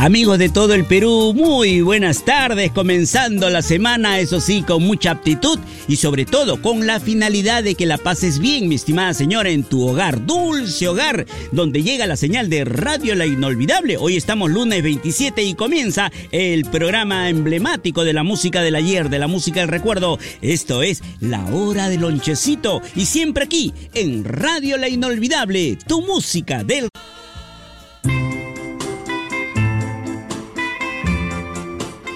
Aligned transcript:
Amigos 0.00 0.38
de 0.38 0.48
todo 0.48 0.74
el 0.74 0.84
Perú, 0.84 1.34
muy 1.34 1.80
buenas 1.80 2.24
tardes, 2.24 2.70
comenzando 2.70 3.50
la 3.50 3.62
semana, 3.62 4.20
eso 4.20 4.40
sí, 4.40 4.62
con 4.62 4.84
mucha 4.84 5.10
aptitud 5.10 5.58
y 5.88 5.96
sobre 5.96 6.24
todo 6.24 6.62
con 6.62 6.86
la 6.86 7.00
finalidad 7.00 7.64
de 7.64 7.74
que 7.74 7.84
la 7.84 7.98
pases 7.98 8.38
bien, 8.38 8.68
mi 8.68 8.76
estimada 8.76 9.12
señora, 9.12 9.50
en 9.50 9.64
tu 9.64 9.84
hogar, 9.88 10.24
dulce 10.24 10.86
hogar, 10.86 11.26
donde 11.50 11.82
llega 11.82 12.06
la 12.06 12.16
señal 12.16 12.48
de 12.48 12.64
Radio 12.64 13.16
La 13.16 13.26
Inolvidable. 13.26 13.96
Hoy 13.96 14.16
estamos 14.16 14.52
lunes 14.52 14.84
27 14.84 15.42
y 15.42 15.54
comienza 15.54 16.12
el 16.30 16.64
programa 16.66 17.28
emblemático 17.28 18.04
de 18.04 18.12
la 18.12 18.22
música 18.22 18.62
del 18.62 18.76
ayer, 18.76 19.10
de 19.10 19.18
la 19.18 19.26
música 19.26 19.58
del 19.58 19.68
recuerdo. 19.68 20.20
Esto 20.42 20.84
es 20.84 21.02
La 21.18 21.44
Hora 21.46 21.88
del 21.88 22.02
Lonchecito 22.02 22.82
y 22.94 23.06
siempre 23.06 23.46
aquí 23.46 23.74
en 23.94 24.22
Radio 24.22 24.76
La 24.76 24.88
Inolvidable, 24.88 25.76
tu 25.88 26.02
música 26.02 26.62
del 26.62 26.88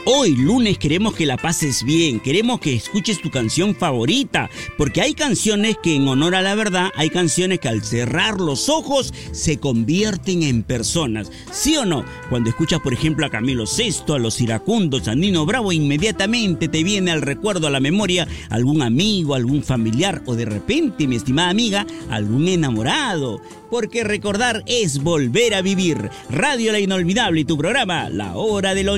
Hoy 0.05 0.35
lunes 0.35 0.79
queremos 0.79 1.15
que 1.15 1.27
la 1.27 1.37
pases 1.37 1.85
bien, 1.85 2.19
queremos 2.19 2.59
que 2.59 2.75
escuches 2.75 3.21
tu 3.21 3.31
canción 3.31 3.77
favorita, 3.77 4.51
porque 4.77 5.01
hay 5.01 5.15
canciones 5.15 5.77
que 5.81 5.95
en 5.95 6.09
honor 6.09 6.35
a 6.35 6.43
la 6.43 6.57
verdad, 6.57 6.91
hay 6.97 7.09
canciones 7.09 7.61
que 7.61 7.69
al 7.69 7.85
cerrar 7.85 8.41
los 8.41 8.69
ojos 8.69 9.15
se 9.31 9.61
convierten 9.61 10.43
en 10.43 10.65
personas. 10.65 11.31
¿Sí 11.53 11.77
o 11.77 11.85
no? 11.85 12.05
Cuando 12.31 12.51
escuchas 12.51 12.81
por 12.81 12.93
ejemplo 12.93 13.25
a 13.25 13.31
Camilo 13.31 13.63
VI, 13.65 14.15
a 14.15 14.19
los 14.19 14.41
iracundos, 14.41 15.07
a 15.07 15.15
Nino 15.15 15.47
Bravo, 15.47 15.71
inmediatamente 15.71 16.67
te 16.67 16.83
viene 16.83 17.13
al 17.13 17.23
recuerdo, 17.23 17.69
a 17.69 17.71
la 17.71 17.79
memoria, 17.79 18.27
algún 18.51 18.83
amigo, 18.83 19.37
algún 19.37 19.63
familiar 19.63 20.25
o 20.27 20.35
de 20.35 20.47
repente, 20.47 21.07
mi 21.07 21.15
estimada 21.15 21.51
amiga, 21.51 21.87
algún 22.11 22.49
enamorado 22.49 23.41
porque 23.71 24.03
recordar 24.03 24.65
es 24.67 25.01
volver 25.01 25.55
a 25.55 25.63
vivir. 25.63 26.11
Radio 26.29 26.73
La 26.73 26.81
Inolvidable 26.81 27.43
y 27.43 27.45
tu 27.45 27.57
programa, 27.57 28.11
La 28.11 28.35
Hora 28.35 28.75
de 28.75 28.83
lo... 28.83 28.97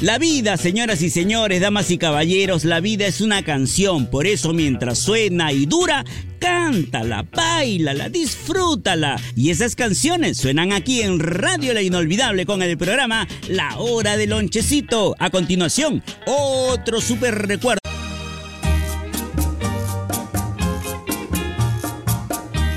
La 0.00 0.16
vida, 0.16 0.56
señoras 0.56 1.02
y 1.02 1.10
señores, 1.10 1.60
damas 1.60 1.90
y 1.90 1.98
caballeros, 1.98 2.64
la 2.64 2.80
vida 2.80 3.06
es 3.06 3.20
una 3.20 3.42
canción, 3.42 4.06
por 4.06 4.26
eso 4.26 4.54
mientras 4.54 4.98
suena 4.98 5.52
y 5.52 5.66
dura, 5.66 6.06
cántala, 6.38 7.26
bailala, 7.30 8.08
disfrútala. 8.08 9.20
Y 9.36 9.50
esas 9.50 9.76
canciones 9.76 10.38
suenan 10.38 10.72
aquí 10.72 11.02
en 11.02 11.20
Radio 11.20 11.74
La 11.74 11.82
Inolvidable 11.82 12.46
con 12.46 12.62
el 12.62 12.78
programa 12.78 13.28
La 13.50 13.76
Hora 13.78 14.16
del 14.16 14.30
Lonchecito. 14.30 15.16
A 15.18 15.28
continuación, 15.28 16.02
otro 16.26 17.02
super 17.02 17.34
recuerdo. 17.46 17.89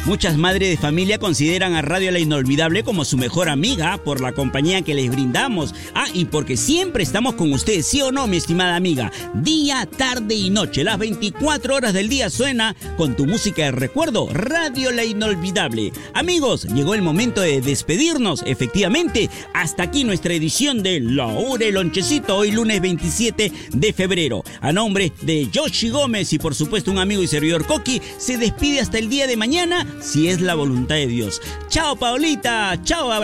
Muchas 0.06 0.36
madres 0.36 0.70
de 0.70 0.76
familia 0.76 1.18
consideran 1.18 1.76
a 1.76 1.82
Radio 1.82 2.12
La 2.12 2.20
Inolvidable 2.20 2.84
como 2.84 3.06
su 3.06 3.16
mejor 3.16 3.48
amiga 3.48 3.98
por 4.04 4.20
la 4.20 4.34
compañía 4.34 4.82
que 4.82 4.94
les 4.94 5.10
brindamos. 5.10 5.74
Ah, 5.96 6.08
y 6.14 6.26
porque 6.26 6.58
siempre 6.58 7.04
estamos 7.04 7.36
con 7.36 7.54
ustedes, 7.54 7.88
¿sí 7.88 8.02
o 8.02 8.12
no, 8.12 8.28
mi 8.28 8.36
estimada 8.36 8.76
amiga? 8.76 9.14
Día, 9.34 9.86
tarde 9.86 10.36
y 10.36 10.50
noche, 10.50 10.84
las 10.84 10.98
24 10.98 11.74
horas 11.74 11.94
del 11.94 12.10
día 12.10 12.30
suena 12.30 12.76
con 12.98 13.16
tu 13.16 13.26
música 13.26 13.64
de 13.64 13.72
recuerdo, 13.72 14.28
Radio 14.34 14.92
La 14.92 15.06
Inolvidable. 15.06 15.94
Amigos, 16.14 16.66
llegó 16.66 16.96
el 16.96 17.02
momento 17.02 17.40
de 17.40 17.62
despedirnos. 17.62 18.44
Efectivamente, 18.46 19.30
hasta 19.54 19.84
aquí 19.84 20.04
nuestra 20.04 20.34
edición 20.34 20.84
de 20.84 21.00
La 21.00 21.28
Hora 21.28 21.70
Lonchecito, 21.72 22.36
hoy 22.36 22.52
lunes 22.52 22.82
27 22.82 23.54
de 23.72 23.94
febrero. 23.94 24.44
A 24.60 24.74
nombre 24.74 25.14
de 25.22 25.48
Yoshi 25.50 25.88
Gómez 25.88 26.34
y 26.34 26.40
por 26.40 26.56
supuesto 26.56 26.92
un 26.92 27.00
amigo 27.00 27.24
y 27.24 27.28
servidor 27.28 27.66
Coqui, 27.66 28.02
se 28.18 28.38
despide 28.38 28.82
hasta 28.82 28.98
el 28.98 29.08
día 29.08 29.28
de 29.28 29.38
mañana 29.38 29.88
si 30.00 30.30
es 30.30 30.42
la 30.42 30.56
voluntad 30.56 30.96
de 30.96 31.08
Dios. 31.08 31.42
Chao, 31.70 31.96
Paulita. 31.96 32.80
Chao. 32.84 33.24